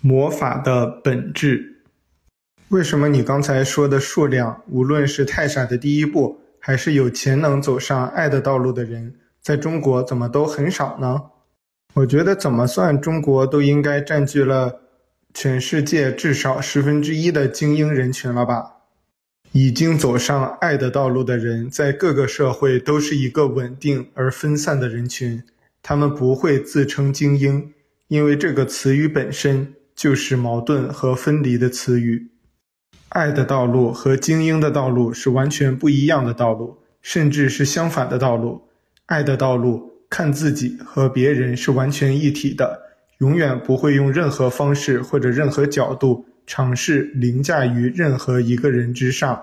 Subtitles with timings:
[0.00, 1.82] 魔法的本质。
[2.68, 11.20] 为什么你刚才说的数量，无论是太傻的第一步，还是有潜能走上爱的道路的人，在中国怎么都很少呢？
[11.94, 14.80] 我觉得怎么算中国都应该占据了
[15.34, 18.76] 全世界至少十分之一的精英人群了吧？
[19.52, 25.42] 已经走上爱的道路的人，在各个社会都是一个稳定而分散的人群，
[25.82, 27.74] 他们不会自称精英，
[28.06, 29.74] 因为这个词语本身。
[30.00, 32.30] 就是矛盾和分离的词语，
[33.10, 38.62] 爱的道路和精英的道路是完全不一样的道路，甚至是相反的道路。
[39.04, 42.80] 爱的道路看自己和别人是完全一体的，
[43.18, 49.38] 永远不会用任何方式或者任何角度尝试凌驾于任何一个人之上。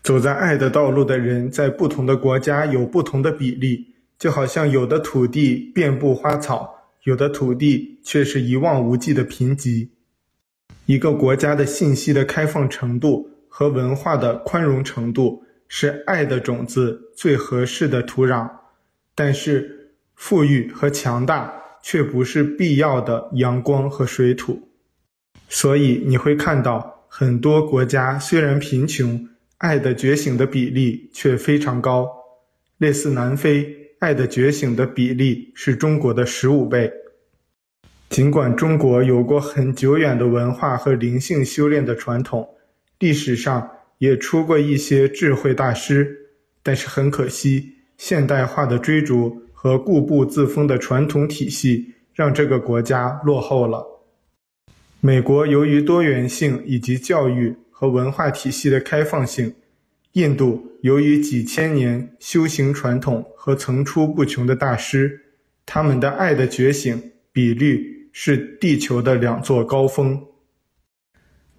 [0.00, 6.75] 走在爱的道路的人，在不同的国家有不同的比例，就好像有的土地遍布花草。
[7.06, 9.88] 有的土地却是一望无际的贫瘠。
[10.86, 18.50] 一个国家的信息的开放程度和文化的宽容程度是爱的种子最合适的土壤，
[19.14, 24.68] 但是富裕和强大却不是必要的阳光和水土。
[25.48, 29.28] 所以你会看到很多国家虽然贫穷，
[29.58, 32.10] 爱的觉醒的比例却非常高，
[32.78, 33.85] 类似南非。
[33.98, 36.92] 爱的觉醒的比例是中国的十五倍。
[38.10, 42.46] 尽管中国有过很久远的文化和灵性修炼的传统，
[42.98, 46.30] 历史上也出过一些智慧大师，
[46.62, 53.84] 但是很可惜，现代化的追逐和固步自封的传统体系让这个国家落后了。
[55.00, 59.54] 美国由于多元性以及教育和文化体系的开放性。
[60.16, 65.20] 印度由于几千年修行传统和层出不穷的大师，
[65.66, 70.18] 他们的爱的觉醒比率是地球的两座高峰。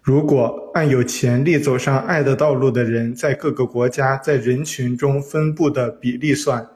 [0.02, 6.68] 如果按有潜力走上爱的道路的人在各个国家在人群中分布的比例算，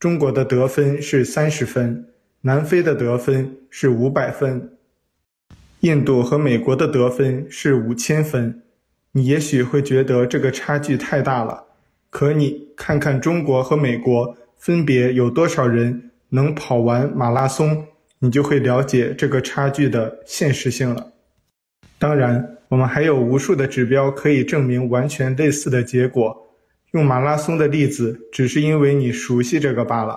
[0.00, 2.08] 中国的得分是三十分，
[2.40, 4.72] 南非的得分是五百分，
[5.80, 8.60] 印度和美国的得分是五千分。
[9.18, 11.64] 你也许会觉得这个差距太大了，
[12.08, 17.84] 可你看看中国和美国分别有多少人能跑完马拉松，
[18.20, 21.14] 你就会了解这个差距的现实性了。
[21.98, 26.46] 当然，我们还有无数的指标可以证明完全类似的结果。
[26.92, 30.16] 用马拉松的例子，只是因为你熟悉这个罢了。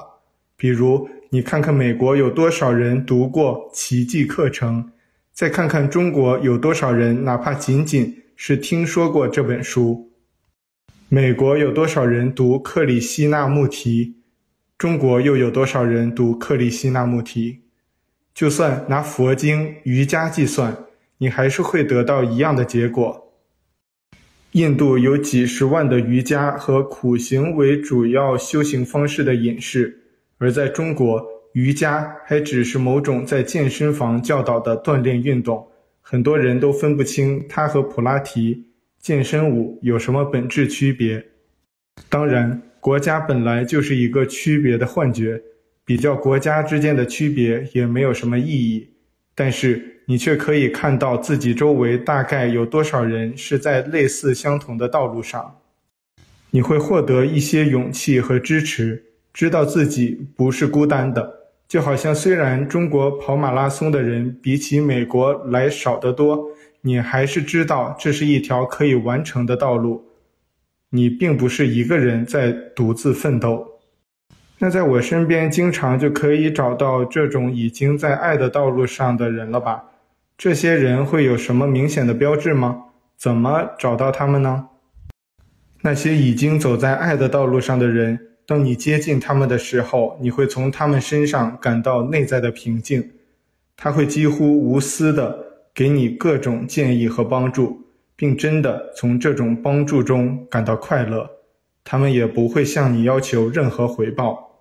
[0.56, 4.92] 比如，你看看美国有多少人读过奇迹课程，
[5.34, 8.21] 再看看中国有多少人，哪怕仅仅。
[8.44, 10.10] 是听说过这本书。
[11.10, 14.16] 美国有多少人读克里希那穆提？
[14.80, 17.60] 中国又有多少人读克里希那穆提？
[18.34, 20.76] 就算拿佛经、瑜伽计算，
[21.20, 23.32] 你还是会得到一样的结果。
[24.54, 30.02] 印度有几十万的瑜伽和苦行为主要修行方式的隐士，
[30.40, 31.24] 而在中国，
[31.54, 35.68] 瑜伽还只是某种在健身房教导的锻炼运动。
[36.02, 38.66] 很多人都分不清它和普拉提、
[39.00, 41.24] 健身舞有什么本质区别。
[42.10, 45.42] 当然，国家本来就是一个区别的幻觉，
[45.86, 48.90] 比较国家之间的区别也没有什么意义。
[49.34, 55.60] 但是你却可以看到自己周围大概有多少人是在类似相同的道路上，
[56.50, 61.41] 你会获得一些勇气和支持，知道自己不是孤单的。
[61.72, 66.50] 就好像虽然中国跑马拉松的人比起美国来少得多，
[66.82, 70.04] 你还是知道这是一条可以完成的道路。
[70.90, 73.66] 你并不是一个人在独自奋斗。
[74.58, 79.82] 那在我身边经常就可以找到这种已经在爱的道路上的人了吧？
[80.38, 82.84] 这些人会有什么明显的标志吗？
[83.16, 84.68] 怎么找到他们呢？
[85.84, 88.20] 那些已经走在爱的道路上的人。
[88.52, 93.02] 当你接近他们的时候，你会从他们身上感到内在的平静。
[93.78, 95.40] 他会几乎无私地
[95.74, 97.82] 给你各种建议和帮助，
[98.14, 101.30] 并真的从这种帮助中感到快乐。
[101.86, 104.60] 他们也不会向你要求任何回报。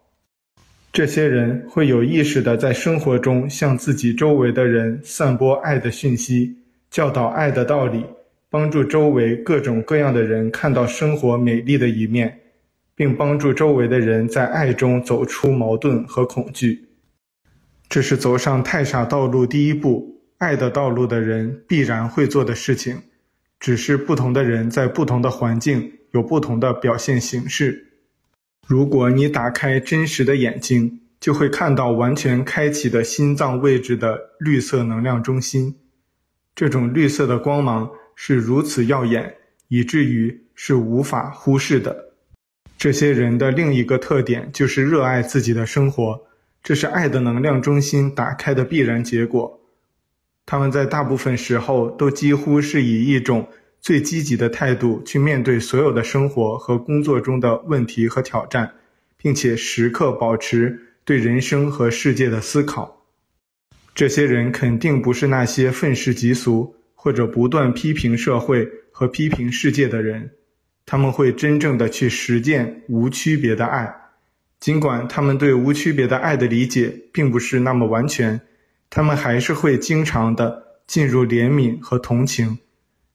[0.93, 6.57] 这些人会有意识地在生活中向自己周围的人散播爱的讯息，
[6.93, 8.05] 教导爱的道理，
[8.49, 12.39] 帮助周围各种各样的人看到生活美丽的一面。
[13.01, 16.91] 并帮助周围的人在爱中走出矛盾和恐惧，
[17.89, 23.01] 这是走上太傻道路第一步，爱的道路的人必然会做的事情。
[23.59, 27.87] 只是不同的人在不同的环境有不同的表现形式。
[28.67, 35.75] 如果你打开真实的眼睛，就会看到完全开启的心脏位置的绿色能量中心。
[36.55, 39.37] 这种绿色的光芒是如此耀眼，
[39.69, 42.10] 以至于是无法忽视的。
[42.81, 46.19] 这些人的另一个特点就是热爱自己的生活，
[46.63, 49.61] 这是爱的能量中心打开的必然结果。
[50.47, 53.47] 他们在大部分时候都几乎是以一种
[53.83, 58.73] 最积极的态度去面对所有的生活和工作中的问题和挑战，
[59.19, 63.05] 并且时刻保持对人生和世界的思考。
[63.95, 70.31] 这些人肯定不是那些愤世嫉俗或者不断批评社会和批评世界的人，
[70.91, 73.95] 他们会真正的去实践无区别的爱，
[74.59, 78.41] 尽管他们对无区别的爱的理解并不是那么完全，
[78.91, 82.59] 他们还是会经常的进入怜悯和同情。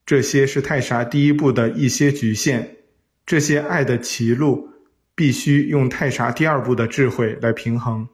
[0.06, 2.78] 这些是太傻第一步的一些局限，
[3.26, 4.70] 这些爱的歧路
[5.14, 8.08] 必须用太傻第二步的智慧来平衡。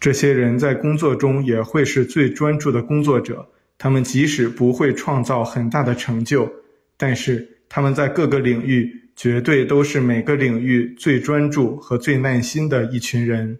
[0.00, 3.46] 这些人在工作中也会是最专注的工作者，
[3.76, 6.50] 他们即使不会创造很大的成就，
[6.96, 13.58] 但是他们在各个领域绝对都是每个领域最专注和最耐心的一群人。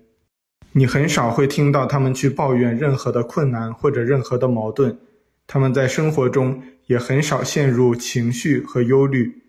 [0.72, 4.98] 你很少会听到他们去抱怨任何的困难或者任何的矛盾，
[5.46, 6.62] 他们在生活中。
[6.86, 9.40] 也很少陷入情绪和忧虑，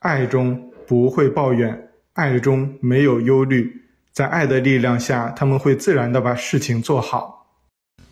[0.00, 3.80] 爱中不会抱怨，爱中没有忧虑，
[4.12, 7.46] 在爱的力量下，他们会自然地把事情做好。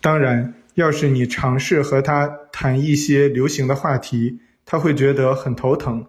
[0.01, 6.05] 当然，要是你尝试和他谈一些流行的话题，他会觉得很头疼，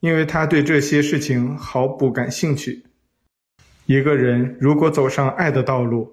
[0.00, 2.84] 因为他对这些事情毫不感兴趣。
[3.86, 6.12] 一个人如果走上爱的道路，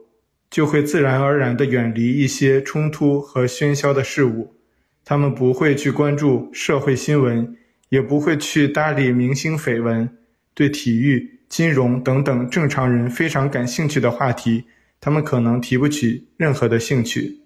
[0.50, 4.56] 就会自然而然地远离一些冲突和喧嚣的事物。
[5.03, 7.56] 他们不会去关注社会新闻，
[7.89, 10.09] 也不会去搭理明星绯闻。
[10.53, 14.63] 对体育、金融等等正常人非常感兴趣的话题，
[15.01, 17.42] 他们可能提不起任何的兴趣。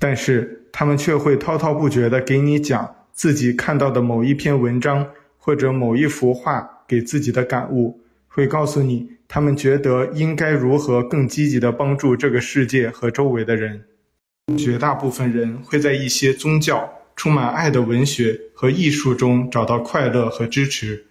[0.00, 5.04] 但是，他们却会滔滔不绝地给你讲自己看到的某一篇文章
[5.36, 13.82] 或者某一幅画给自己的感悟，会告诉你他们觉得应该如何更积极地帮助这个世界和周围的人。
[14.56, 21.04] 绝大部分人会在一些宗教、充满爱的文学和艺术中找到快乐和支持，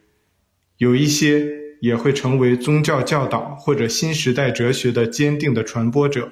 [0.78, 1.46] 有一些
[1.82, 6.32] 也会成为宗教教导或者新时代哲学的坚定的传播者。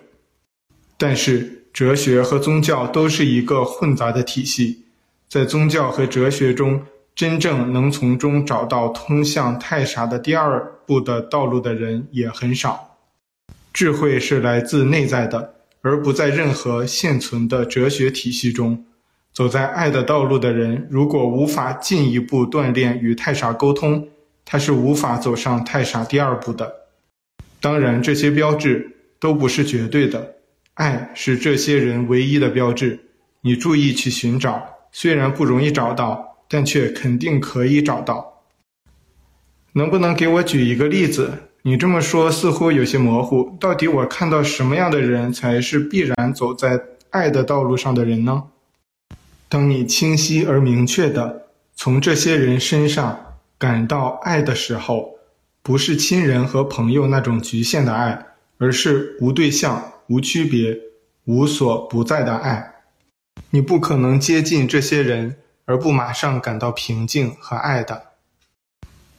[0.97, 4.84] 但是，哲学和宗教都是一个混杂的体系，
[5.29, 6.81] 在宗教和哲学中，
[7.15, 12.97] 真正能从中找到通向太傻的第二步的道路的人也很少。
[13.73, 15.53] 智慧是来自内在的。
[15.87, 18.83] 而不在任何现存的哲学体系中，
[19.31, 24.07] 走在爱的道路的人，如果无法进一步锻炼与太傻沟通，
[24.43, 26.73] 他是无法走上太傻第二步的。
[27.61, 30.37] 当然，这些标志都不是绝对的，
[30.73, 32.99] 爱是这些人唯一的标志。
[33.41, 38.43] 你注意去寻找，虽然不容易找到，但却肯定可以找到。
[39.73, 41.33] 能不能给我举一个例子？
[41.63, 48.43] 你这么说似乎有些模糊，到底我看到什么样的人才是必然走在爱的道路上的人呢？
[49.49, 55.15] 当你清晰而明确的从这些人身上感到爱的时候，
[55.61, 58.27] 不是亲人和朋友那种局限的爱，
[58.59, 60.79] 而是无对象、无区别、
[61.25, 62.74] 无所不在的爱。
[63.55, 68.03] 你不可能接近这些人而不马上感到平静和爱的。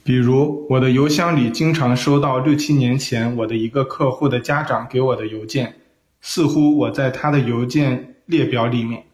[0.04, 5.76] 比如，我的邮箱里经常收到六七年前我的一个客户的家长给我的邮件，
[6.20, 9.04] 似乎我在他的邮件列表里面。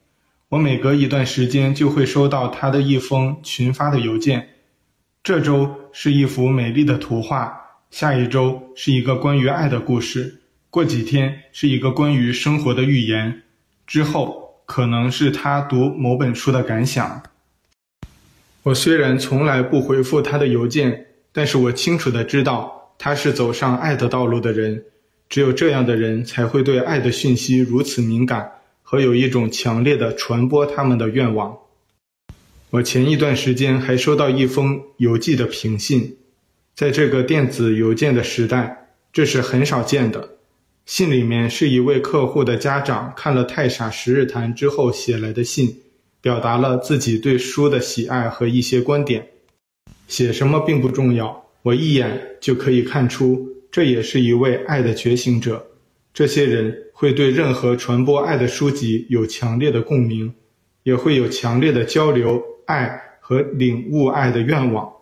[0.48, 4.48] 我每隔一段时间就会收到他的一封群发的邮件。
[5.22, 7.56] 这周是一幅美丽的图画，
[7.92, 13.42] 下一周是一个关于爱的故事，过几天是一个关于生活的预言，
[13.86, 17.22] 之后可能是他读某本书的感想。
[18.64, 24.84] 我虽然从来不回复他的邮件，但是我清楚的知道他是走上爱的道路的人。
[25.28, 28.52] 只有这样的人才会对爱的讯息如此敏感，
[28.82, 31.56] 和有一种强烈的传播他们的愿望。
[32.68, 36.18] 我前一段时间还收到一封邮寄的平信，
[36.74, 40.36] 在这个电子邮件的时代，这是很少见的。
[40.86, 45.78] 信里面是一位客户的家长看了《太傻十日谈》之后写来的信。
[46.20, 49.26] 表达了自己对书的喜爱和一些观点，
[50.06, 55.66] 写什么并不重要，我一眼就可以看出，这也是一位爱的觉醒者。
[56.14, 60.32] 这些人会对任何传播爱的书籍有强烈的共鸣，
[60.84, 64.92] 也会有强烈的交流爱和领悟爱的愿望。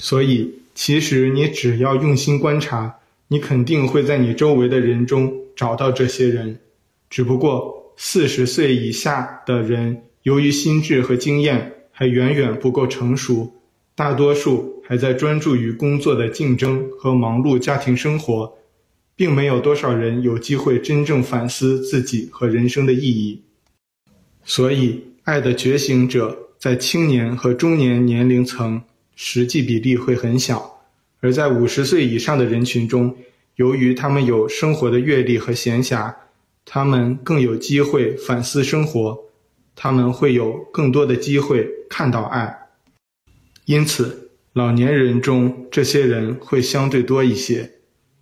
[0.00, 2.98] 所以，其实你只要用心观察，
[3.32, 6.58] 你肯定会在你周围的人中找到这些人，
[7.08, 7.78] 只不过。
[8.02, 13.52] 四十岁以下的人，由于心智和经验还远远不够成熟，
[13.94, 18.50] 大多数还在专注于工作的竞争和忙碌家庭生活，
[19.14, 23.42] 并没有多少人有机会真正反思自己和人生的意义。
[24.44, 28.80] 所以，爱的觉醒者在青年和中年年龄层
[29.14, 30.79] 实际比例会很小，
[31.20, 33.16] 而在五十岁以上的人群中，
[33.56, 36.14] 由于他们有生活的阅历和闲暇。
[36.72, 39.18] 他们更有机会反思生活，
[39.74, 42.54] 他们会有更多的机会看到爱，
[43.64, 47.68] 因此老年人中这些人会相对多一些。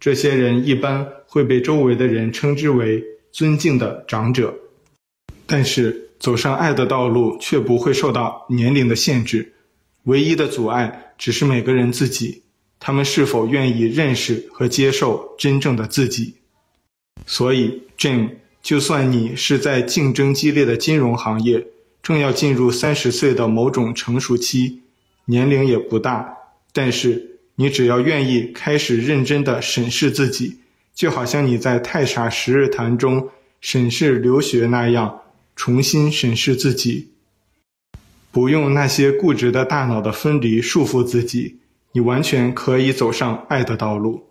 [0.00, 4.55] 这些人一般会被周围的人称之为尊敬的长者，
[5.45, 9.52] 但是走上爱的道路却不会受到年龄的限制，
[10.05, 12.45] 唯一的阻碍只是每个人自己，
[12.80, 16.35] 他们是否愿意认识和接受真正的自己。
[17.26, 18.30] 所以，Jim，
[18.62, 21.66] 就算你是在竞争激烈的金融行业，
[22.02, 24.80] 正要进入三十岁的某种成熟期，
[25.26, 26.35] 年龄也不大，
[26.73, 30.58] 但是你只要愿意开始认真地审视自己，
[30.94, 33.28] 就好像你在太傻十日谈中
[33.61, 35.23] 审视留学那样，
[35.56, 37.08] 重新审视自己，
[38.30, 41.58] 不用那些固执的大脑的分离束缚自己，
[41.99, 44.23] 你完全可以走上爱的道路。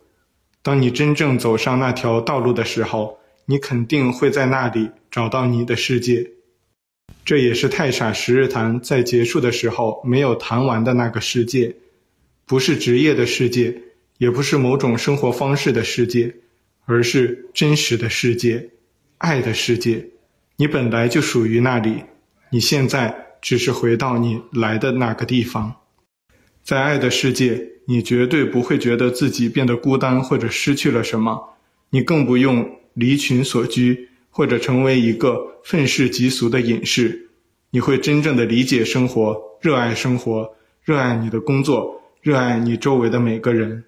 [0.62, 6.30] 当你真正走上那条道路的时候，你肯定会在那里找到你的世界。
[7.26, 11.76] 这也是太傻十日谈在结束的时候没有谈完的那个世界，
[12.46, 13.82] 不是职业的世界，
[14.16, 16.34] 也不是某种生活方式的世界，
[16.86, 18.70] 而是真实的世界，
[19.18, 20.08] 爱的世界。
[20.56, 22.02] 你本来就属于那里，
[22.50, 25.77] 你现在只是回到你来的那个地方。
[26.68, 31.54] 在爱的世界，你绝对不会觉得自己变得孤单或者失去了什么，
[31.88, 37.30] 你更不用离群索居，或者成为一个愤世嫉俗的隐士。
[37.70, 43.84] 你会真正的理解生活，热爱生活，热爱你的工作，热爱你周围的每个人。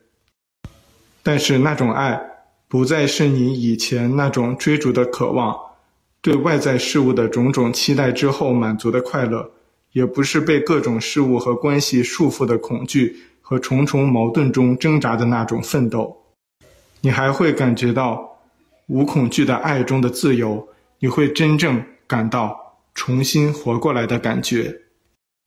[1.22, 2.18] 但是那种爱，
[2.66, 5.54] 不再是你以前那种追逐的渴望，
[6.22, 9.50] 对外在事物的种种期待之后满足的快乐。
[9.92, 16.16] 也不是被各种事物和关系束缚的恐惧和重重矛盾中挣扎的那种奋斗，
[17.00, 18.38] 你还会感觉到
[18.86, 20.68] 无恐惧的爱中的自由，
[21.00, 22.56] 你会真正感到
[22.94, 24.74] 重新活过来的感觉。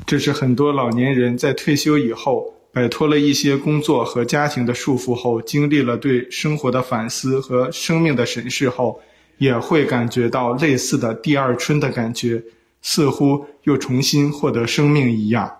[0.05, 8.99] 这是很多老年人在退休以后，摆脱了一些工作和家庭的束缚后，经历了对生活的反思和生命的审视后，
[9.37, 12.43] 也会感觉到类似的第二春的感觉。
[12.83, 15.51] 似乎又重新获得生命一样，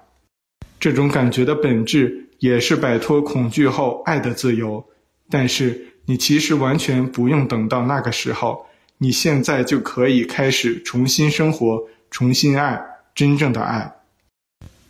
[0.79, 4.85] 这种感觉的本质也是摆脱恐惧后爱的自由。
[5.29, 8.65] 但是你其实完全不用等到那个时候，
[8.97, 12.79] 你现在就可以开始重新生活，重新爱，
[13.15, 13.91] 真正的爱。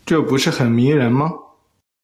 [0.06, 1.32] 这不是很迷人吗？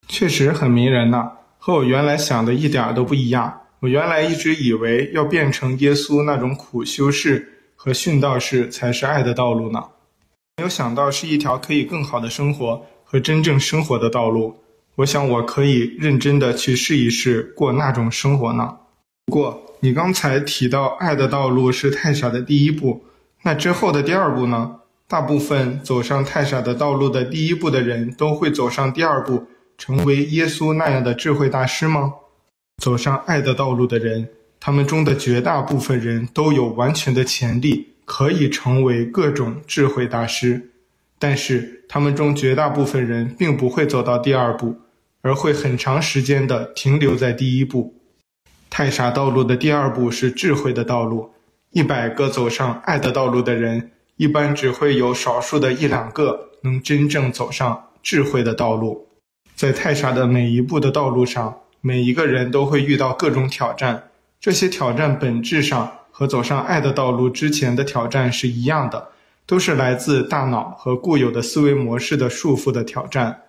[0.08, 3.62] 确实很迷人呢，和我原来想的一点都不一样。
[3.80, 9.84] 我原来一直以为要变成耶稣那种苦修士和殉道士才是爱的道路呢。
[10.60, 14.54] 没有想到是一条可以更好的生活和真正生活的道路。
[14.96, 18.76] 我想我可以认真的去试一试过那种生活呢。
[19.28, 23.06] 不过你刚才提到爱的道路是太傻的第一步，
[23.44, 24.76] 那之后的第二步呢？
[25.08, 29.46] 大部分走上太傻的道路的第一步的人都会走上第二步，
[29.78, 32.12] 成为耶稣那样的智慧大师吗？
[32.84, 34.28] 走上爱的道路的人，
[34.60, 37.89] 他们中的绝大部分人都有完全的潜力。
[38.10, 40.72] 可以成为各种智慧大师，
[41.20, 44.76] 但是他们中绝大部分人并不会走到第二步，
[45.22, 47.94] 而会很长时间的停留在第一步。
[48.68, 51.30] 太傻道路的第二步是智慧的道路。
[51.70, 59.08] 一百个走上爱的道路的人，一般只会有少数的一两个能真正走上智慧的道路。
[59.56, 64.10] 在太傻的每一步的道路上，每一个人都会遇到各种挑战，
[64.42, 65.99] 这些挑战本质上。
[66.20, 69.08] 和走上爱的道路之前的挑战是一样的，
[69.46, 73.44] 都是来自大脑和固有的思维模式的束缚的挑战。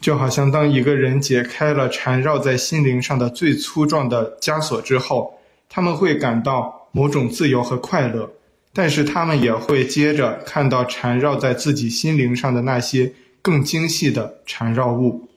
[0.00, 5.38] 就好像当一个人解开了缠绕在心灵上的最粗壮的枷锁之后，
[5.68, 8.28] 他们会感到某种自由和快乐，
[8.72, 15.28] 但是他们也会接着看到缠绕在自己心灵上的那些更精细的缠绕物。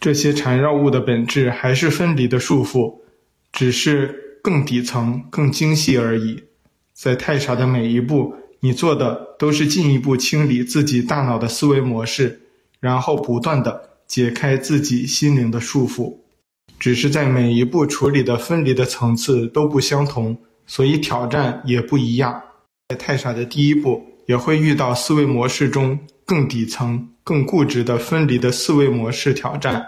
[0.00, 2.94] 这些缠绕物的本质还是分离的束缚，
[3.52, 4.22] 只是。
[4.44, 6.44] 更底层、更精细而已。
[6.92, 12.42] 在太傻的每一步，你做的都是进一步清理自己大脑的思维模式，
[12.78, 16.18] 然后不断地解开自己心灵的束缚。
[16.78, 20.36] 只是在每一步处理的分离的层次都不相同，
[20.66, 22.42] 所以挑战也不一样。
[22.90, 29.82] 在太傻的第一步，也会遇到思维模式中更底层、更固执的分离的思维模式挑战，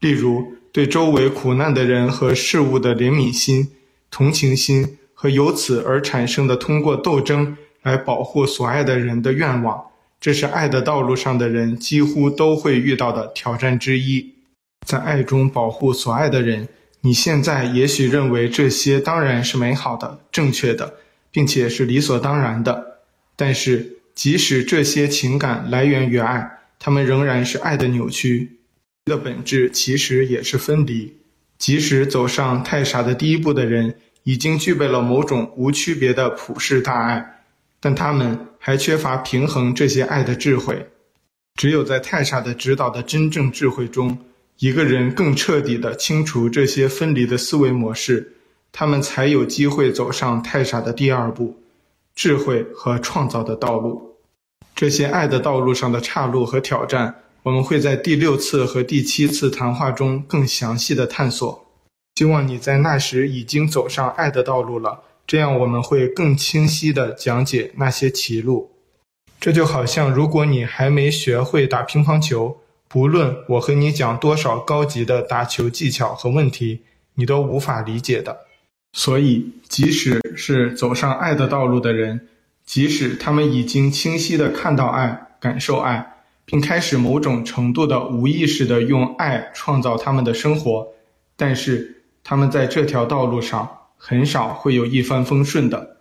[0.00, 3.66] 例如对周围苦难的人和事物的怜悯心、
[4.10, 9.84] 同情心和由此而产生的通过斗争来保护所爱的人的愿望。
[10.20, 14.34] 这是爱的道路上的人几乎都会遇到的挑战之一。
[14.86, 16.68] 在爱中保护所爱的人，
[17.02, 20.94] 你现在也许认为这些当然是美好的、正确的，
[21.30, 23.00] 并且是理所当然的。
[23.36, 28.56] 但是，即使这些情感来源于爱，它们仍然是爱的扭曲。
[29.04, 31.16] 的本质其实也是分离。
[31.58, 37.34] 即使走上太傻的第一步的人已经具备了某种无区别的普世大爱。
[37.80, 40.88] 但他们还缺乏平衡这些爱的智慧。
[41.54, 44.18] 只有在太傻的指导的真正智慧中，
[44.58, 48.34] 一个人更彻底地清除这些分离的思维模式，
[48.72, 51.56] 他们才有机会走上太傻的第二步——
[52.16, 54.16] 智慧和创造的道路。
[54.74, 57.14] 这些爱的道路上的岔路和挑战，
[57.48, 61.66] 我们会在第六次和第七次谈话中更详细的探索。
[62.16, 65.00] 希望你在那时已经走上爱的道路了。
[65.26, 68.70] 这样我们会更清晰的讲解那些歧路。
[69.40, 76.82] 这就好像如果你还没学会打乒乓球，不论我和你讲多少高级的打球技巧和问题，
[77.14, 78.36] 你都无法理解的。
[78.92, 82.28] 所以，即使是走上爱的道路的人，
[82.66, 86.17] 即使他们已经清晰的看到爱、感受爱，
[86.48, 90.88] 并开始某种程度的无意识的用爱创造他们的生活，
[91.36, 93.76] 但是他们在这条道路上。
[94.00, 95.96] 很少会有一帆风顺的，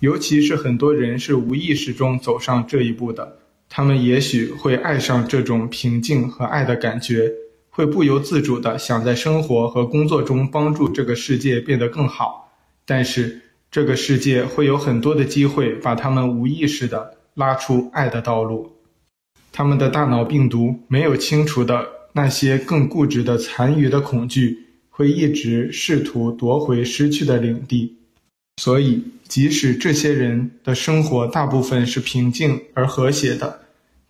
[0.00, 3.36] 尤其是很多人是无意识中走上这一步的。
[3.68, 7.30] 他们也许会爱上这种平静和爱的感觉，
[7.68, 12.50] 会不由自主的想在生活和工作中帮助这个世界变得更好。
[12.86, 18.72] 但是，这个世界会有很多的机会把他们无意识的拉出爱的道路。
[19.52, 24.58] 他们的大脑病毒没有清除的那些更固执的残余的恐惧。
[24.94, 27.96] 会一直试图夺回失去的领地，
[28.58, 33.62] 所以即使这些人的生活大部分是平静而和谐的，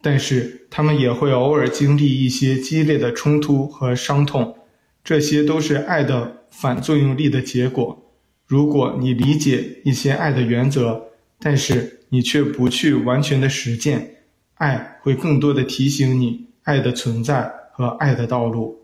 [0.02, 4.56] 但是他们也会偶尔经历一些激烈的冲突和伤痛，
[5.04, 8.12] 这些都是爱的反作用力的结果。
[8.44, 11.00] 如果你理解一些爱的原则，
[11.38, 14.21] 但是你却不去完全的实践，
[14.62, 18.78] 爱会更多的提醒你爱的存在和爱的道路。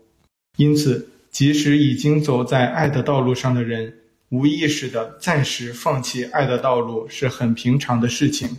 [0.57, 1.07] 因此。
[1.31, 3.93] 即使已经走在爱的道路上的人，
[4.29, 8.49] 无意识的暂时放弃爱的道路是很平常的事情，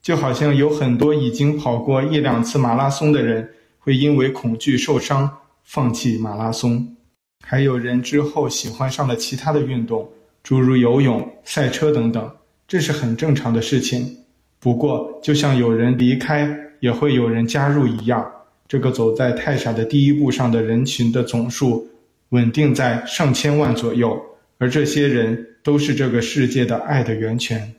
[0.00, 5.28] 就好像有很多已经跑过一两次马拉松的人会因为恐惧受伤
[5.64, 6.96] 放弃马拉松，
[7.44, 10.08] 还有人之后喜欢上了其他的运动，
[10.44, 12.36] 诸如游泳、赛车等等，
[12.68, 14.21] 这是很正常的事情。
[14.62, 18.24] 不过，就像有人离开，也会有人加入一样，
[18.68, 21.88] 这个走在太傻的第一步上的人群的总数。
[22.28, 24.18] 稳定在上千万左右，
[24.56, 27.74] 而这些人都是这个世界的爱的源泉。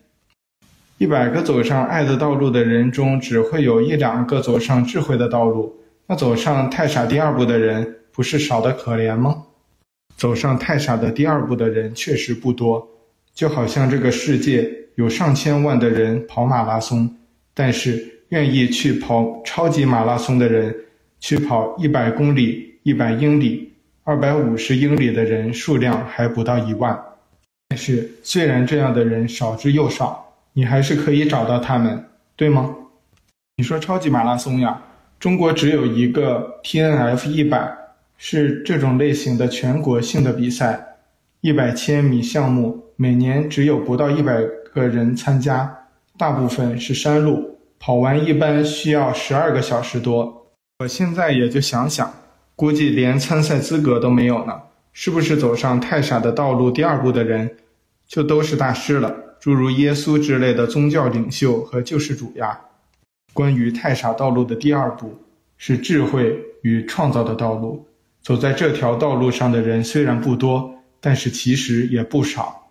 [1.00, 5.76] 一百个走上爱的道路的人中，只会有一两个走上智慧的道路。
[6.06, 9.44] 那走上太傻第二步的人，不是少得可怜吗？
[10.18, 12.88] 走上太傻的第二步的人确实不多，
[13.34, 17.14] 就好像这个世界有上千万的人跑马拉松，
[17.54, 20.76] 但是愿意去跑超级马拉松的人，
[21.20, 23.70] 去跑一百公里、一百英里。
[24.06, 27.02] 二百五十英里的人数量还不到一万，
[27.70, 32.04] 但是虽然这样的人少之又少，你还是可以找到他们，
[32.36, 32.76] 对吗？
[33.56, 34.84] 你说超级马拉松呀，
[35.22, 37.74] 中国只有一个 TNF 一百，
[38.18, 40.86] 是这种类型的全国性的比赛，
[41.40, 50.48] 一百千米项目每年只有不到一百个人参加，大部分是山路，跑完一般需要十二个小时多。
[50.80, 52.12] 我现在也就想想。
[52.56, 54.54] 估计连参赛资格都没有呢，
[54.92, 57.58] 是不是走上太傻的道路第二步的人，
[58.08, 59.14] 就都是大师了？
[59.40, 62.60] 诸如耶稣之类的宗教领袖和救世主呀。
[63.34, 65.18] 关于太傻道路的第二步，
[65.58, 67.88] 是智慧与创造的道路。
[68.22, 72.63] 走在这条道路上的人虽然不多，但是其实也不少。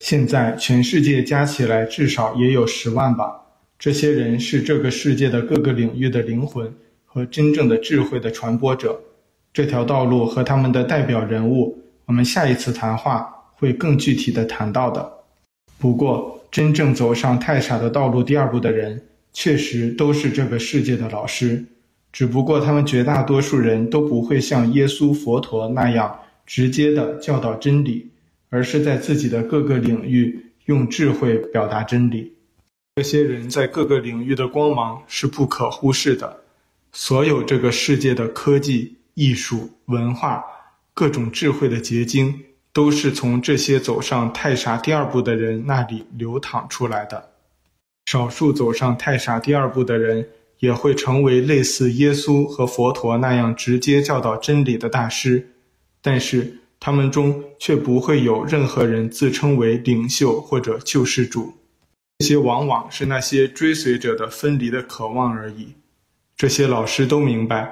[0.00, 3.40] 现在全世界加起来至少也有十万吧。
[3.78, 8.98] 这些人是这个世界的各个领域的灵魂和真正的智慧的传播者。
[9.52, 15.12] 这条道路和他们的代表人物，我们下一次谈话会更具体的谈到的。
[15.78, 21.64] 不过，真正走上太傻的道路第二步的人，确实都是这个世界的老师，
[22.12, 28.10] 只不过他们绝大多数人都不会像耶稣、佛陀那样直接的教导真理，
[28.50, 32.34] 而是在自己的各个领域用智慧表达真理。
[32.96, 36.42] 这些人在各个领域的光芒是不可忽视的。
[36.92, 40.44] 所有这个世界的科技、艺术、文化、
[40.92, 42.34] 各种智慧的结晶，
[42.72, 47.30] 都是从这些走上太傻第二步的人那里流淌出来的。
[48.06, 55.48] 少数走上太傻第二步的人，也会成为类似耶稣和佛陀那样直接教导真理的大师，
[56.02, 61.52] 但是他们中却不会有任何人自称为领袖或者救世主。
[62.18, 65.74] 这些往往是那些追随者的分离的渴望而已。
[66.36, 67.70] 这些老师都明白，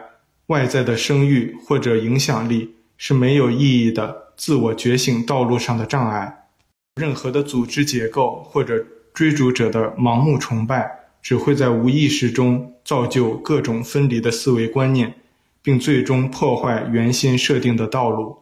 [0.48, 6.50] 外在的声誉或者影响力是没有意义的自我觉醒道路上的障碍。
[6.96, 10.90] 任何的组织结构或者追逐者的盲目崇拜，
[11.22, 15.14] 只会在无意识中造就各种分离的思维观念，
[15.62, 18.36] 并最终破坏原先设定的道路。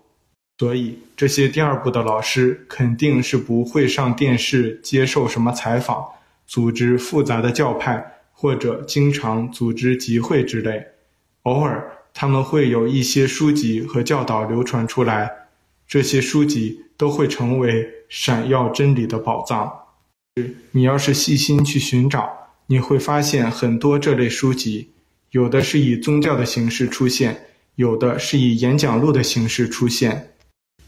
[0.58, 6.04] 所以，这些第二部的老师肯定是不会上电视接受什么采访，
[6.46, 8.12] 组织复杂的教派。
[8.38, 10.88] 或者经常组织集会之类，
[11.44, 15.30] 偶尔他们会有一些书籍和教导流传出来，
[15.88, 19.72] 这些书籍都会成为闪耀真理的宝藏。
[20.72, 22.30] 你要是细心去寻找，
[22.66, 24.90] 你会发现很多这类书籍，
[25.30, 30.34] 有的是以宗教的形式出现，有的是以演讲录的形式出现。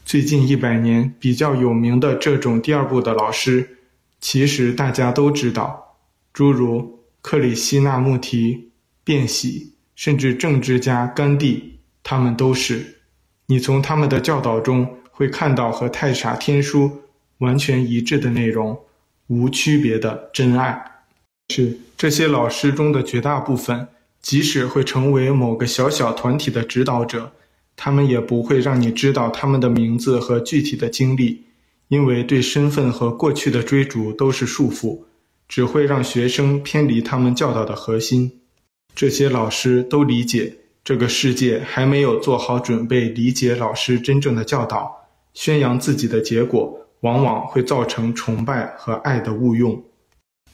[0.09, 3.77] 最近一百年比较有名的这种第二部的老师，
[4.19, 5.99] 其实大家都知道，
[6.33, 7.01] 诸如。
[7.21, 8.71] 克里希那穆提、
[9.03, 13.01] 便喜，甚至政治家甘地，他们都是。
[13.45, 17.03] 你从他们的教导中会看到和太傻天书
[17.37, 18.79] 完全一致的内容，
[19.27, 21.03] 无区别的真爱。
[21.49, 23.87] 是这些老师中的绝大部分，
[24.23, 27.33] 即使会成为某个小小团体的指导者，
[27.81, 31.45] 他们也不会让你知道他们的名字和具体的经历，
[31.87, 35.05] 因为对身份和过去的追逐都是束缚。
[35.47, 38.31] 只会让学生偏离他们教导的核心。
[38.93, 45.09] 这些老师都理解，这个世界还没有做好准备理解老师真正的教导。
[45.33, 49.83] 宣扬自己的结果，往往会造成崇拜和爱的误用。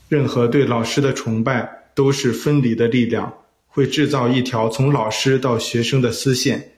[0.08, 3.34] 任何对老师的崇拜，都是分离的力量，
[3.68, 6.72] 会制造一条从老师到学生的丝线。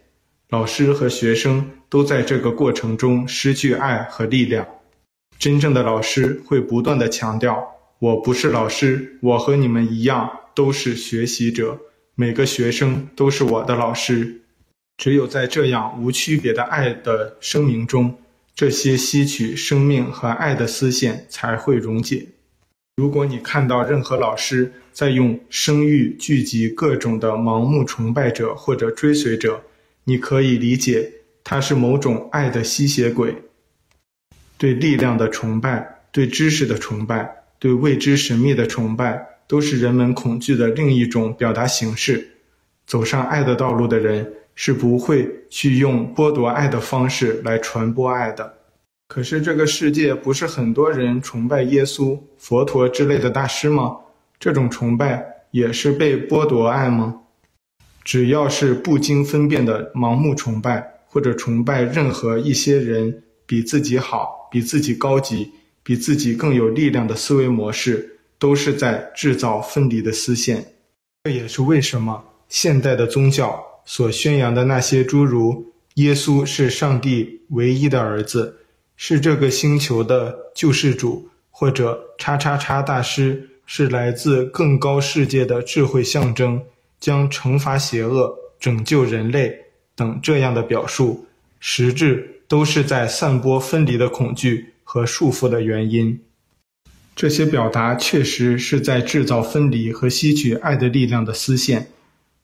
[0.49, 4.65] 老师和学生都在这个过程中失去爱和力量。
[5.37, 7.67] 真正的老师会不断的强调。
[7.99, 11.77] 我不是老师，我和你们一样都是学习者。
[12.15, 14.41] 每个学生都是我的老师。
[14.97, 18.15] 只有在这样无区别的爱的声明中，
[18.55, 22.25] 这些吸取生命和爱的丝线才会溶解。
[22.95, 29.61] 如果你看到任何老师在用声誉聚集各种的盲目崇拜者或者追随者，
[30.09, 31.11] 你可以理解
[31.43, 33.43] 他是某种爱的吸血鬼。
[34.57, 37.43] 对力量的崇拜，对知识的崇拜。
[37.59, 42.25] 对未知神秘的崇拜，都是人们恐惧的另一种表达形式。
[42.85, 48.53] 走上爱的道路的人，是不会去用剥夺爱的方式来传播爱的。
[49.09, 53.97] 可是这个世界不是很多人崇拜耶稣、佛陀之类的大师吗？
[54.39, 57.23] 这种崇拜也是被剥夺爱吗？
[58.07, 65.51] 只要是不经分辨的盲目崇拜，或者崇拜任何一些人比自己好、比自己高级。
[65.83, 70.73] 比自己更有力量的思维模式，都是在制造分离的丝线。
[71.23, 78.57] 这也是为什么现代的宗教所宣扬的那些诸如耶稣是上帝唯一的儿子，
[78.97, 86.61] 是这个星球的救世主，或者叉叉叉大师是来自更高世界的智慧象征，
[86.99, 89.57] 将惩罚邪恶、拯救人类
[89.95, 91.25] 等这样的表述，
[91.59, 94.73] 实质都是在散播分离的恐惧。
[94.89, 96.17] 和束缚的原因，
[97.13, 101.89] 这些表达确实是在制造分离和吸取爱的力量的丝线，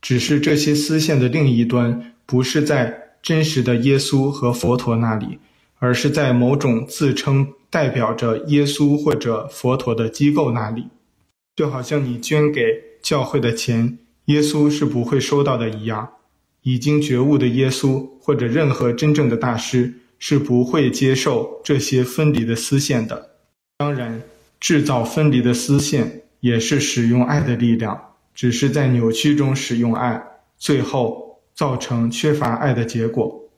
[0.02, 5.40] 只是这些丝线的另一端不是在真实的耶稣和佛陀那里，
[5.80, 10.88] 而是在某种自称代表着耶稣或者佛陀的机构那里，
[11.56, 12.62] 就好像你捐给
[13.02, 16.10] 教会的钱，耶稣是不会收到的一样。
[16.62, 19.96] 已经觉悟的耶稣或者任何真正的大师。
[20.26, 23.32] 是不会接受这些分离的丝线的。
[23.80, 24.22] 当然，
[24.58, 28.00] 制造分离的丝线也是使用爱的力量，
[28.34, 30.24] 只是在扭曲中使用爱，
[30.58, 33.50] 最后造成缺乏爱的结果。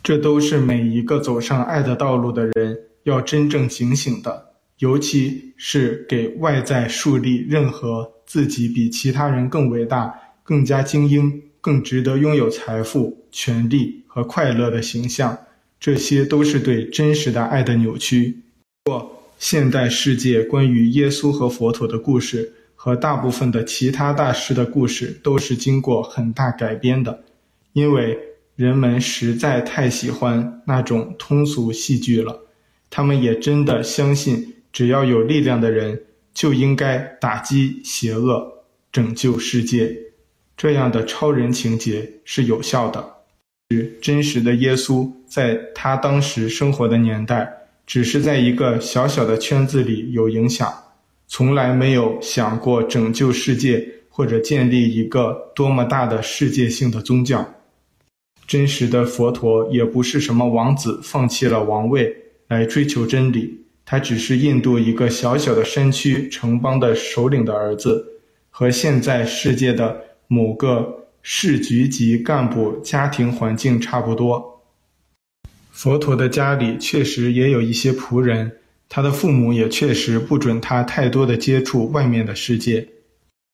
[0.00, 10.12] 这都是每一个走上爱的道路的人要真正警醒的，尤其是给外在树立任何自己比其他人更伟大、
[10.42, 15.38] 更加精英、更值得拥有财富、权力和快乐的形象。
[15.78, 18.38] 这些都是对真实的爱的扭曲。
[18.84, 27.24] 不过，现代世界关于耶稣和佛陀的故事和大部分的其他大师的故事都是经过很大改编的，
[27.74, 28.18] 因为
[28.56, 32.40] 人们实在太喜欢那种通俗戏剧了。
[32.88, 36.00] 他们也真的相信，只要有力量的人
[36.36, 39.96] 就应该打击邪恶，拯救世界。
[40.54, 43.02] 这样的超人情节是有效的。
[44.02, 47.50] 真实的耶稣在他当时生活的年代，
[47.86, 50.70] 只是在一个小小的圈子里有影响，
[51.26, 57.54] 从来没有想过拯救世界或者建立一个多么大的世界性的宗教。
[58.46, 62.14] 真实的佛陀也不是什么王子放弃了王位
[62.48, 68.04] 来追求真理，他只是印度一个小小的山区城邦的首领的儿子，
[68.50, 70.02] 和现在世界的。
[70.28, 74.60] 某个市局级干部家庭环境差不多。
[75.70, 78.50] 佛陀的家里确实也有一些仆人，
[78.88, 82.88] 他的父母也确实不准他太多的接触外面的世界。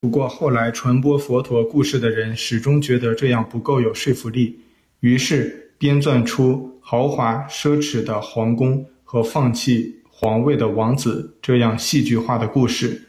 [0.01, 4.59] 不过后来传播佛陀故事的人始终觉得这样不够有说服力，
[5.01, 13.03] 于是编撰出豪华奢侈的皇宫和放弃皇位的王子这样戏剧化的故事。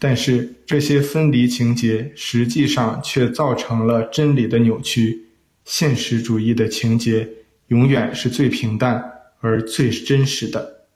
[0.00, 5.26] 但是这些分离情节实际上却造成了真理的扭曲。
[5.64, 7.28] 现实主义的情节
[7.68, 10.86] 永远是最平淡而最真实的。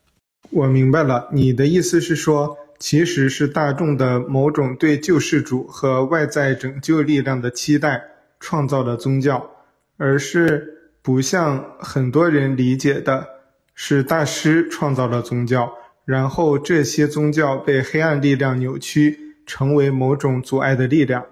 [0.50, 8.02] 我明白了，你的意思是说，其实是大众的某种对救世主和外在拯救力量的期待
[8.40, 9.50] 创造了宗教，
[9.98, 13.26] 而是不像很多人理解的，
[13.74, 15.72] 是大师创造了宗教。
[16.04, 21.24] 然后这些宗教被黑暗力量扭曲，成为某种阻碍的力量。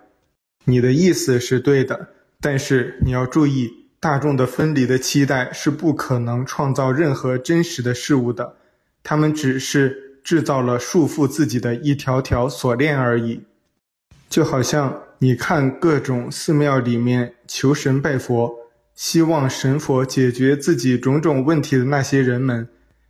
[0.65, 2.09] 你的意思是对的，
[2.41, 8.57] 但是你要注意，大众的分离的期待是不可能创造任何真实的事物的，
[9.03, 13.43] 他们只是制造了束缚自己的一条条锁链而已。
[14.31, 18.62] 就好像你看各种寺庙里面求神拜佛，
[18.95, 22.69] 希望神佛解决自己种种问题的那些人们。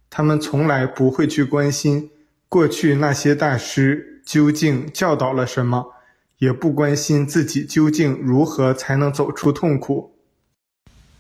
[0.09, 2.11] 他们从来不会去关心
[2.49, 5.95] 过去那些大师究竟教导了什么，
[6.39, 10.15] 也不关心自己究竟如何才能走出痛苦。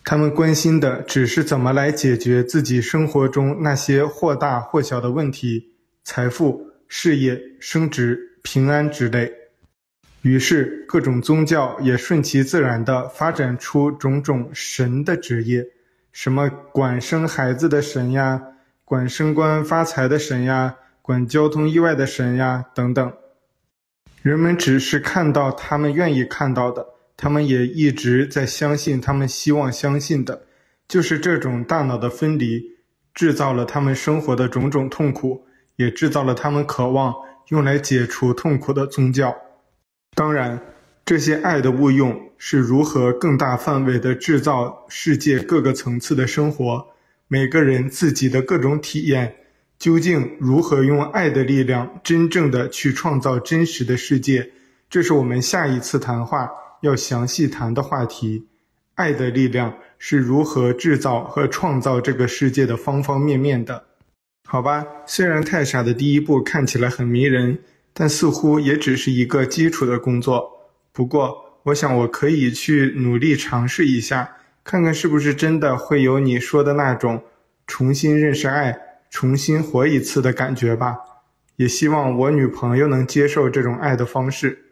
[0.04, 5.72] 他们关心的只是怎么来解决自己生活中那些或大或小的问题，
[6.04, 9.32] 财富、事业、升职、平安之类。
[10.22, 15.66] 于是，各种宗教也顺其自然地发展出种种神的职业，
[16.12, 18.40] 什么管生孩子的神呀。
[18.84, 23.12] 管升官发财的神呀，管交通意外的神呀，等等。
[24.20, 30.42] 人们只是看到他们愿意看到的，他们也一直在相信他们希望相信的。
[30.86, 32.62] 就是这种大脑的分离，
[33.14, 37.14] 制造了他们生活的种种痛苦，也制造了他们渴望
[37.48, 39.34] 用来解除痛苦的宗教。
[40.14, 40.60] 当然，
[41.06, 46.86] 这些爱的误用是如何更大范围地制造世界各个层次的生活。
[47.28, 49.34] 每个人自己的各种体验，
[49.78, 54.50] 究竟如何用爱的力量真正的去创造真实的世界？
[54.90, 56.50] 这是我们下一次谈话
[56.82, 58.46] 要详细谈的话题。
[58.94, 63.82] 爱的力量是如何制造和创造这个世界的方方面面的？
[64.46, 67.58] 好吧，虽然太傻的第一步看起来很迷人，
[67.92, 70.50] 但似乎也只是一个基础的工作。
[70.92, 74.36] 不过，我想我可以去努力尝试一下。
[74.64, 77.22] 看看是不是真的会有你说的那种
[77.66, 78.78] 重新认识爱、
[79.10, 80.96] 重新活一次的感觉吧。
[81.56, 84.66] 也希望我女朋友能接受这种爱的方式。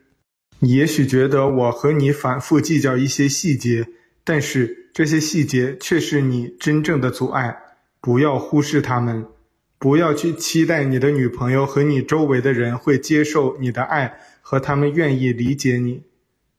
[0.61, 3.87] 你也许觉得我和你反复计较一些细节，
[4.23, 7.57] 但是这些细节却是你真正的阻碍。
[8.01, 9.27] 不要忽视他们，
[9.81, 16.05] 不要去期待你的女朋友和你周围的人会接受你的爱和他们愿意理解你。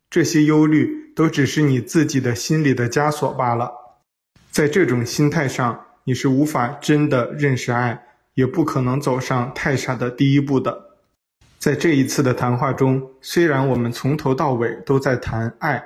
[0.10, 1.00] 这些忧虑。
[1.14, 3.70] 都只是你自己的心里的枷锁罢了。
[4.50, 8.02] 在这种心态上，你是无法真的认识爱，
[8.34, 10.96] 也不可能走上太傻的第一步的。
[11.60, 15.84] 在这一次的谈话中，虽然我们从头到尾都在谈爱，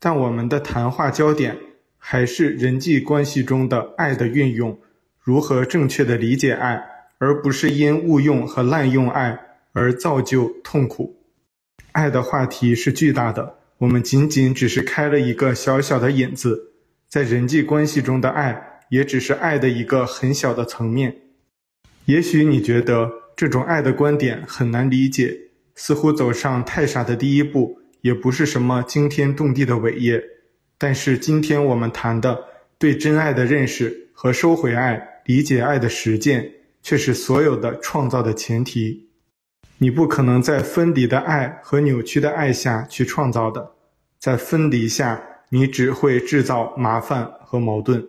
[0.00, 1.56] 但我们的谈话焦点
[1.96, 4.76] 还是人际关系中的爱的运用，
[5.24, 6.84] 如何正确的理解爱，
[7.16, 9.40] 而不是因误用和滥用爱
[9.72, 11.16] 而造就痛苦。
[11.92, 13.54] 爱的话题是巨大的。
[13.78, 16.72] 我们仅仅只是开了一个小小的引子，
[17.08, 21.16] 在人际关系中的爱，也只是爱的一个很小的层面。
[22.04, 25.34] 也许你觉得这种爱的观点很难理解，
[25.74, 30.22] 似乎走上太傻的第一步，也不是什么惊天动地的伟业。
[30.76, 32.38] 但是今天我们谈的
[32.78, 36.50] 对真爱的认识和收回爱、理解爱的实践，
[36.82, 39.08] 却是所有的创造的前提。
[39.78, 43.72] 你不可能在分离的爱和扭曲的爱下去创造的，
[44.18, 48.06] 在分离下，你只会制造麻烦和矛盾。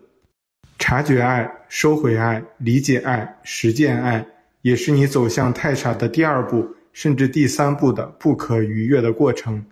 [0.77, 4.25] 察觉爱、收回爱、理解爱、实践爱，
[4.61, 9.65] 也是你走向太傻的第二步，甚至第三步的不可逾越的过程。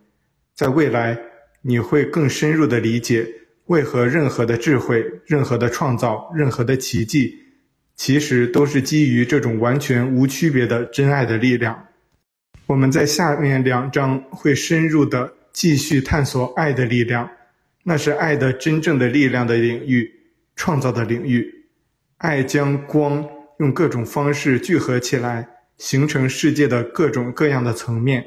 [0.56, 1.20] 在未来，
[1.62, 3.28] 你会更深入地理解，
[3.68, 7.38] 为何任何的智慧、任何的创造、任何的奇迹，
[7.96, 11.88] 其实都是基于这种完全无区别的真爱的力量。
[12.66, 17.30] 我们在下面两章会深入的继续探索爱的力量，
[17.84, 20.12] 那是爱的真正的力量的领域，
[20.56, 21.66] 创造的领域。
[22.18, 23.26] 爱将光
[23.60, 25.48] 用各种方式聚合起来，
[25.78, 28.26] 形成世界的各种各样的层面。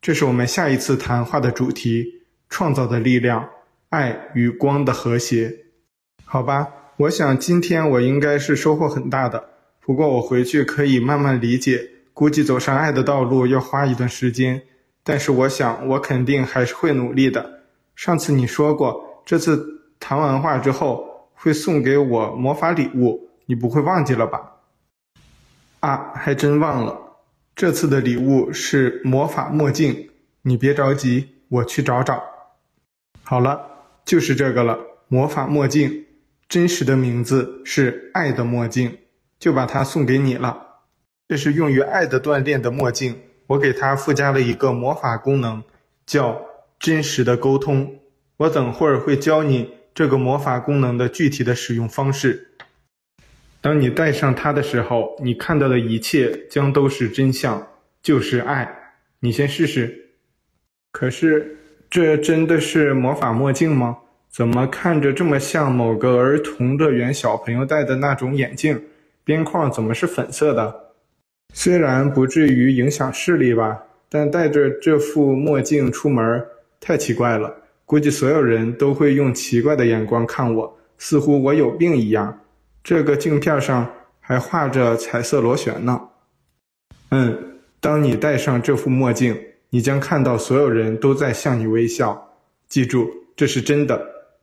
[0.00, 3.46] 这是我们下一次谈话的主题：创造的力量，
[3.90, 5.54] 爱与光的和谐。
[6.24, 9.50] 好吧，我想今天我应该是收获很大的。
[9.80, 11.90] 不过我回去可以慢慢理解。
[12.12, 14.62] 估计走上爱的道路要花一段时间，
[15.04, 17.60] 但是我想我肯定还是会努力的。
[17.94, 24.50] 上次你说过，这次谈完话之后会送给我魔法礼物，你不会忘记了吧？
[25.80, 26.98] 啊，还真忘了。
[27.54, 30.08] 这次的礼物是魔法墨镜，
[30.40, 32.22] 你别着急，我去找找。
[33.22, 33.60] 好了，
[34.06, 36.06] 就是这个了，魔法墨镜，
[36.48, 38.96] 真实的名字是爱的墨镜，
[39.38, 40.62] 就把它送给你了。
[41.28, 45.62] 这是用于爱的锻炼的墨镜，我给它附加了一个魔法功能，
[46.06, 46.40] 叫
[46.78, 47.98] 真实的沟通。
[48.36, 52.52] 我等会儿会教你这个魔法功能的具体的使用方式。
[53.60, 57.66] 当你戴上它的时候，你看到的一切将都是真相，
[58.00, 58.94] 就是爱。
[59.18, 60.10] 你先试试。
[60.92, 61.56] 可是，
[61.96, 63.96] 这真的是魔法墨镜吗？
[64.28, 68.78] 怎么看着这么像某个儿童乐园小朋友戴的那种眼镜？
[69.24, 70.92] 边框怎么是粉色的？
[71.54, 76.44] 虽然不至于影响视力吧，但戴着这副墨镜出门
[76.78, 77.50] 太奇怪了。
[77.86, 82.38] 估计所有人都会用奇怪的眼光看我，似乎我有病一样。
[82.84, 85.98] 这个镜片上还画着彩色螺旋呢。
[87.08, 89.34] 嗯，当你戴上这副墨镜，
[89.70, 92.38] 你将看到所有人都在向你微笑。
[92.68, 94.00] 记住，这是真的。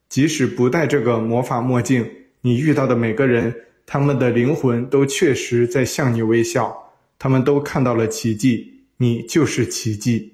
[0.09, 2.09] 即使不戴这个魔法墨镜，
[2.41, 3.53] 你遇到的每个人，
[3.85, 6.93] 他们的灵魂都确实在向你微笑。
[7.17, 10.33] 他们都看到了奇迹，你就是奇迹。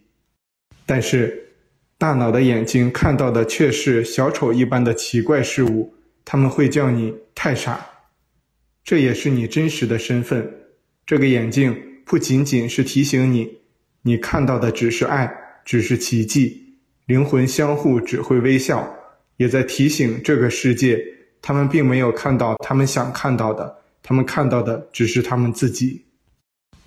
[0.85, 1.53] 但是，
[1.97, 5.93] 大脑的眼睛看到的却是小丑一般的奇怪事物。
[6.25, 7.87] 他们会叫你太傻，
[8.83, 10.51] 这也是你真实的身份。
[11.05, 11.75] 这个眼镜
[12.05, 13.58] 不仅仅是提醒你，
[14.09, 15.31] 你看到的只是爱，
[15.63, 16.59] 只是奇迹。
[17.05, 18.91] 灵魂相互只会微笑，
[19.37, 20.99] 也在提醒这个世界，
[21.43, 26.05] 他们并没有看到他们想看到的，他们看到的只是他们自己。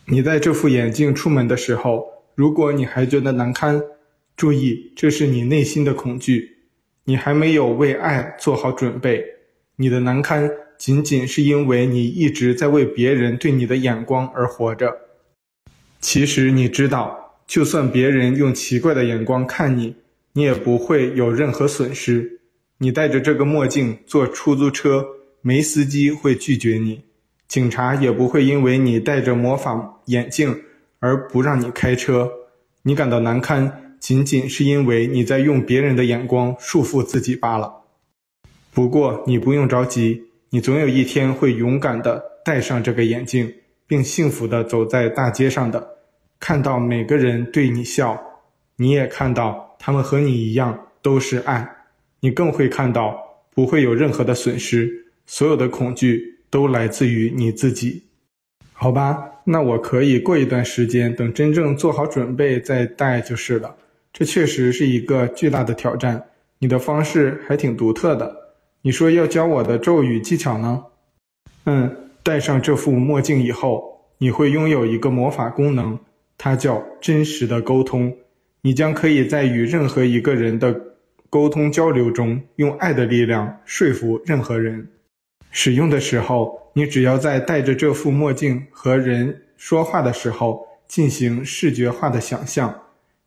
[0.07, 2.05] 你戴这副眼镜出门的时候，
[2.35, 3.81] 如果你还觉得难堪，
[4.37, 6.51] 注意，这是你内心的恐惧，
[7.05, 9.25] 你还没有为爱做好准备。
[9.77, 14.93] 你的难堪仅仅是因为你一直在为别人对你的眼光而活着。
[16.03, 19.95] 其实你知道，就算别人用奇怪的眼光看你，
[20.33, 22.41] 你也不会有任何损失。
[22.79, 25.07] 你戴着这个墨镜坐出租车，
[25.41, 27.03] 没司机会拒绝你。
[27.47, 30.63] 警察也不会因为你戴着魔法眼镜
[30.99, 32.29] 而不让你开车。
[32.83, 37.73] 你感到难堪，仅仅是因为你在用别人的眼光束缚自己罢了。
[38.75, 43.55] 不过你不用着急，你总有一天会勇敢地戴上这个眼镜，
[43.87, 45.92] 并幸福地走在大街上的，
[46.43, 48.21] 看到每个人对你笑，
[48.75, 51.65] 你也看到他们和你一样都是爱。
[52.19, 53.17] 你更会看到
[53.55, 54.93] 不会有任何的损失，
[55.25, 56.31] 所有的恐惧。
[56.51, 58.03] 都来自于你自己，
[58.75, 59.27] 好吧？
[59.43, 63.75] 那我可以过一段时间，等真正做好准备再戴就是了。
[64.13, 66.23] 这确实是一个巨大的挑战。
[66.59, 68.37] 你的方式还挺独特的。
[68.83, 70.85] 你说要教我的咒语技巧呢？
[71.65, 75.99] 嗯，戴上这副墨镜以后，你会拥有一个魔法功能，
[76.45, 78.13] 它叫真实的沟通。
[78.63, 80.75] 你将可以在与任何一个人的
[81.31, 84.89] 沟通交流中，用爱的力量说服任何人。
[85.53, 92.77] 使用的时候，你只要在戴着这副墨镜和人说话的时候进行视觉化的想象，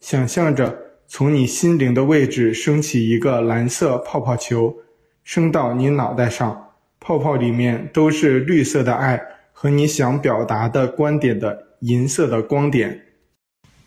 [0.01, 4.75] 想象着从你心灵的位置升起一个蓝色泡泡球，
[5.23, 9.21] 升到你脑袋上，泡泡里面都是绿色的爱
[9.57, 13.05] 和你想表达的观点的银色的光点。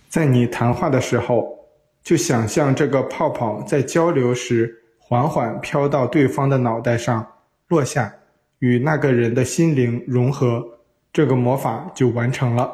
[0.09, 1.59] 在你谈话的时候，
[2.03, 7.35] 就想象这个泡泡在交流时缓缓飘到对方的脑袋上
[7.69, 8.15] 落下。
[8.61, 10.81] 与那个人的心灵融合，
[11.13, 12.73] 这个魔法就完成了。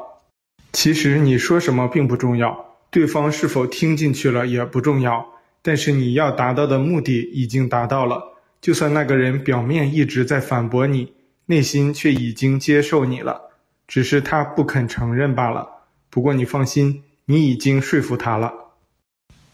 [0.72, 5.26] 其实你说什么并不重要，对方是否听进去了也不重要，
[5.62, 8.22] 但是你要达到的目的已经达到了。
[8.62, 11.12] 就算那个人表面一直在反驳你，
[11.46, 13.50] 内心却已经接受你了，
[13.86, 15.68] 只是他不肯承认罢了。
[16.08, 18.52] 不过你放心，你已经说服他了。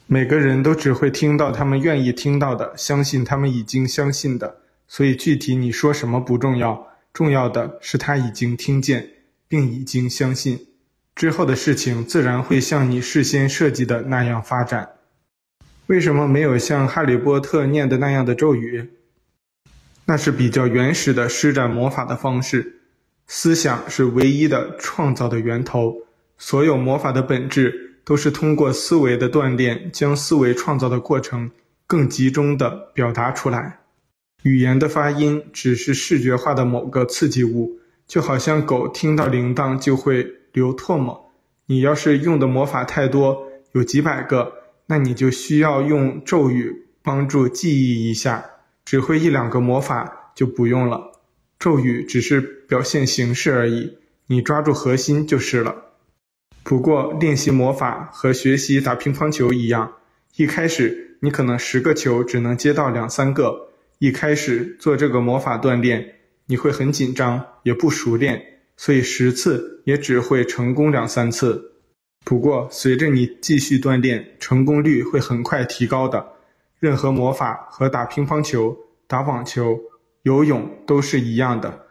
[0.07, 4.59] 每个人都只会听到他们愿意听到的，相信他们已经相信的。
[4.86, 9.09] 所以具体你说什么不重要，重要的是他已经听见，
[9.47, 10.66] 并已经相信。
[11.14, 14.91] 之后的事情自然会像你事先设计的那样发展。
[15.86, 18.91] 为什么没有像哈利波特念的那样的咒语？
[20.11, 22.81] 那是比较原始的施展魔法的方式。
[23.29, 25.95] 思想是唯一的创造的源头，
[26.37, 31.49] 所有魔法的本质都是通过思维的锻炼，将思维创造的过程
[31.87, 33.79] 更集中地表达出来。
[34.43, 41.31] 语言的发音只是视觉化的某个刺激物，就好像狗听到铃铛就会流唾沫。
[41.67, 44.55] 你要是用的魔法太多，有几百个，
[44.87, 48.45] 那你就需要用咒语帮助记忆一下。
[48.85, 51.12] 只会一两个魔法就不用了，
[51.59, 55.74] 咒语只是表现形式而已，你抓住核心就是了。
[56.62, 59.93] 不过练习魔法和学习打乒乓球一样，
[60.37, 63.68] 一开始你可能十个球只能接到两三个。
[63.99, 66.14] 一开始做这个魔法锻炼，
[66.47, 68.43] 你会很紧张，也不熟练，
[68.76, 71.72] 所以十次也只会成功两三次。
[72.24, 76.26] 不过随着你继续锻炼，成功率会很快提高的。
[76.81, 78.76] 任何魔法和打乒乓球、
[79.07, 79.78] 打网球、
[80.22, 81.87] 游泳都是一样的。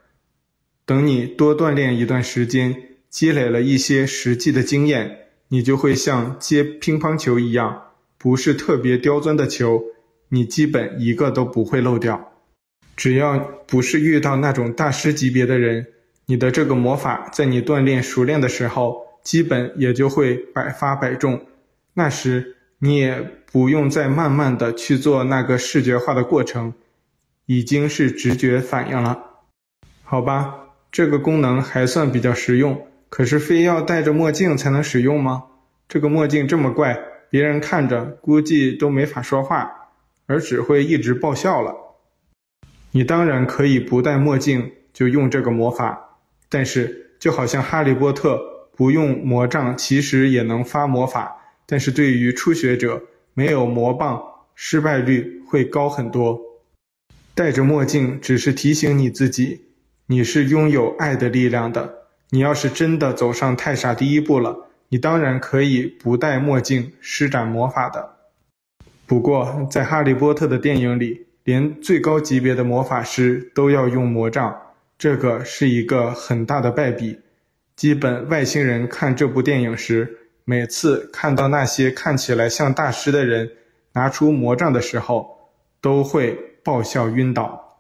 [0.85, 2.75] 等你多锻炼一段时间，
[3.09, 7.83] 积累了一些实际的经验，你就会像接乒乓球一样，
[8.17, 9.83] 不是特别刁钻的球，
[10.29, 12.33] 你基本一个都不会漏掉。
[12.95, 13.37] 只要
[13.67, 15.85] 不是遇到那种大师级别的人，
[16.25, 21.39] 你的这个魔法在你锻炼熟练的时候，基本也就会百发百中。
[21.93, 26.73] 那时，你也不用再慢慢的去做那个视觉化的过程，
[27.45, 29.25] 已经是直觉反应了。
[30.03, 30.55] 好吧，
[30.91, 35.45] 这个功能还算比较实用，可是非要戴着墨镜才能使用吗？
[35.87, 36.99] 这个墨镜这么怪，
[37.31, 39.71] 别人看着估计都没法说话，
[40.27, 41.73] 而只会一直爆笑了。
[42.91, 46.17] 你当然可以不戴墨镜就用这个魔法，
[46.49, 48.39] 但是就好像哈利波特
[48.75, 51.35] 不用魔杖，其实也能发魔法。
[51.65, 53.03] 但是对于初学者，
[53.33, 54.21] 没有魔棒，
[54.55, 56.39] 失败率会高很多。
[57.33, 59.61] 戴着墨镜只是提醒你自己，
[60.07, 61.95] 你是拥有爱的力量的。
[62.31, 68.17] 你要是真的走上太傻第一步了，你当然可以不戴墨镜施展魔法的。
[69.07, 74.55] 不过，在哈利波特的电影里，连最高级别的魔法师都要用魔杖，
[74.97, 77.19] 这个是一个很大的败笔。
[77.75, 80.18] 基本外星人看这部电影时，
[80.49, 83.51] 每次看到那些看起来像大师的人
[83.93, 85.37] 拿出魔杖的时候，
[85.79, 87.77] 都会爆笑晕倒，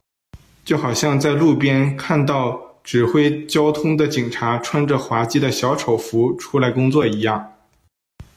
[0.63, 7.53] 就好像在路边看到指挥交通的警察穿着滑稽的小丑服出来工作一样。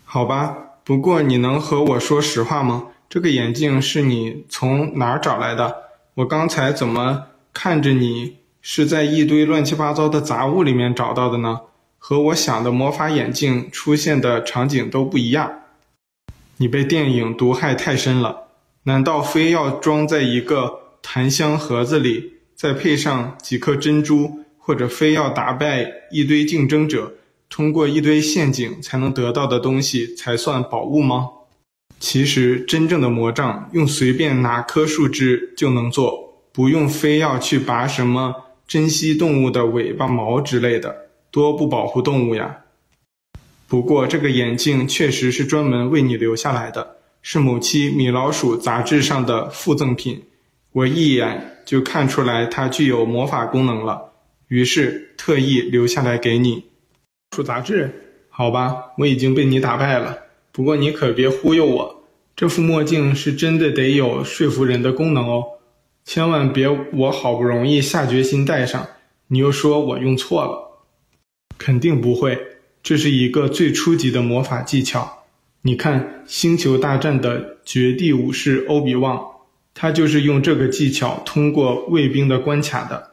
[0.02, 2.86] 好吧，不过你能和我说实话吗？
[3.10, 5.76] 这个眼镜是你从哪儿找来的？
[6.14, 11.60] 我刚才怎么看着你是在一堆乱七八糟的杂物里面找到的呢？
[12.04, 15.60] 和我想的魔法眼镜出现的场景都不一样。
[16.56, 18.48] 你被电影毒害太深了，
[18.82, 27.14] 难道非要装在一个檀香盒子里，再配上几颗珍珠，或者非要打败一堆竞争者，
[27.48, 31.28] 通过一堆陷阱才能得到的东西才算宝物吗？
[32.00, 38.34] 其实真正的魔杖用随便哪棵树枝就能做，不用非要去拔什么
[38.66, 41.01] 珍稀动物的尾巴毛之类的。
[41.32, 42.58] 多不保护动物呀！
[43.66, 50.22] 不过这个眼镜确实是专门为你留下来的，是某期《米老鼠》杂志上的附赠品。
[50.72, 54.12] 我一眼就看出来它具有魔法功能了，
[54.48, 56.64] 于是特意留下来给你。
[57.34, 57.90] 鼠杂志？
[58.28, 60.18] 好吧，我已经被你打败了。
[60.52, 62.04] 不过你可别忽悠我，
[62.36, 65.44] 这副墨镜是真的得有说服人的功能哦，
[66.04, 68.86] 千万别我好不容易下决心戴上，
[69.28, 70.71] 你又说我用错了。
[71.64, 72.36] 肯定不会，
[72.82, 75.22] 这是一个最初级的魔法技巧。
[75.60, 79.24] 你看《星球大战》的绝地武士欧比旺，
[79.72, 83.10] 他就是用这个技巧通过卫兵的关卡的。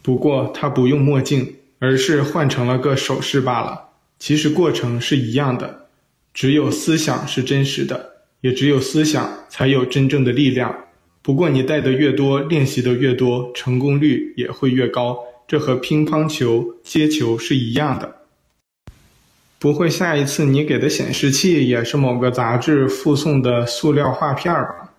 [0.00, 3.88] 不过他不用墨镜，而是换成了个首饰罢了。
[4.20, 5.88] 其实过程是一样的，
[6.32, 8.10] 只有思想是真实的，
[8.42, 10.72] 也只有思想才有真正的力量。
[11.20, 15.18] 不过你戴的越多，练习的越多，成功率也会越高。
[15.46, 18.16] 这和乒乓球、接球是一样的。
[19.58, 24.92] 不会下一次你给的显示器也是某个杂志附送的塑料画片吧？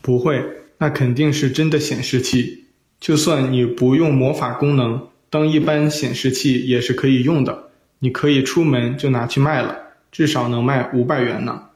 [0.00, 0.44] 不会，
[0.78, 2.64] 那肯定是真的显示器。
[3.00, 7.70] 就算你不用魔法功能，当一般显示器也是可以用的。
[8.00, 9.78] 你可以出门就拿去卖了，
[10.10, 11.68] 至少能卖五百元呢。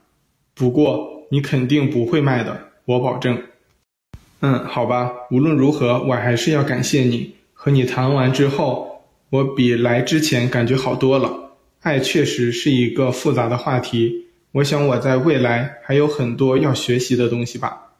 [0.53, 3.41] 不过你肯定不会卖的，我保证。
[4.41, 7.36] 嗯，好吧，无论如何，我还是要感谢你。
[7.59, 9.01] 和你谈完之后，
[9.31, 11.57] 我比来之前感觉好多了。
[11.81, 17.93] 爱确实是一个复杂的话题，我想我在未来还有很多要学习的东西吧。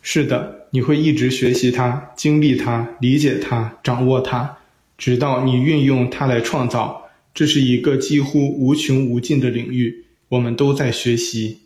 [0.00, 4.58] 是的，你会一直学习它，经历它，理解它，掌握它，
[4.96, 7.10] 直到你运用它来创造。
[7.34, 11.58] 这是一个几乎无穷无尽的领域，我们都在学习。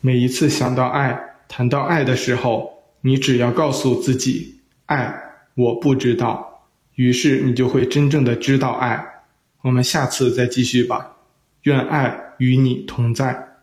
[0.00, 5.25] 每一次想到爱，谈到爱的时候，你只要告诉自己：“爱，
[5.56, 6.52] 我不知道。”
[6.94, 9.04] 于是你就会真正的知道爱。
[9.62, 11.16] 我们下次再继续吧。
[11.62, 13.56] 愿爱与你同在。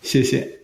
[0.00, 0.61] 谢谢。